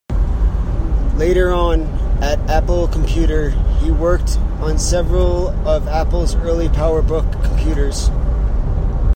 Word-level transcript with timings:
Later 1.15 1.51
on 1.53 1.81
at 2.23 2.39
Apple 2.49 2.87
Computer, 2.87 3.51
he 3.81 3.91
worked 3.91 4.37
on 4.59 4.79
several 4.79 5.49
of 5.67 5.87
Apple's 5.87 6.33
early 6.37 6.69
PowerBook 6.69 7.31
Computers. 7.43 8.09